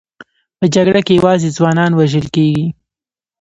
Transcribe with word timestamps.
په 0.59 0.65
جګړه 0.75 1.01
کې 1.07 1.13
یوازې 1.19 1.47
ځوانان 1.57 1.91
وژل 1.93 2.25
کېږي 2.35 2.67